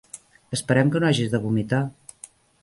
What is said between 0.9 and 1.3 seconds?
que no hagis